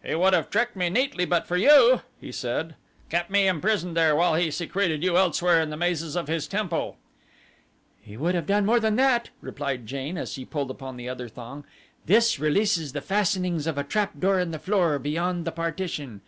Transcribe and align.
"He 0.00 0.14
would 0.14 0.32
have 0.32 0.48
tricked 0.48 0.76
me 0.76 0.90
neatly 0.90 1.24
but 1.24 1.44
for 1.44 1.56
you," 1.56 2.02
he 2.20 2.30
said; 2.30 2.76
"kept 3.10 3.30
me 3.30 3.48
imprisoned 3.48 3.96
there 3.96 4.14
while 4.14 4.36
he 4.36 4.48
secreted 4.52 5.02
you 5.02 5.18
elsewhere 5.18 5.60
in 5.60 5.70
the 5.70 5.76
mazes 5.76 6.14
of 6.14 6.28
his 6.28 6.46
temple." 6.46 6.98
"He 8.00 8.16
would 8.16 8.36
have 8.36 8.46
done 8.46 8.64
more 8.64 8.78
than 8.78 8.94
that," 8.94 9.30
replied 9.40 9.88
Jane, 9.88 10.16
as 10.16 10.30
she 10.30 10.44
pulled 10.44 10.70
upon 10.70 10.96
the 10.96 11.08
other 11.08 11.28
thong. 11.28 11.64
"This 12.06 12.38
releases 12.38 12.92
the 12.92 13.00
fastenings 13.00 13.66
of 13.66 13.76
a 13.76 13.82
trapdoor 13.82 14.38
in 14.38 14.52
the 14.52 14.60
floor 14.60 15.00
beyond 15.00 15.44
the 15.44 15.50
partition. 15.50 16.20